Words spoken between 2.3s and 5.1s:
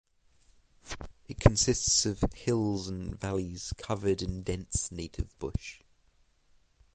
hills and valleys covered in dense